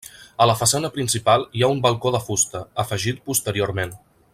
[0.45, 3.99] A la façana principal hi ha un balcó de fusta, afegit posteriorment.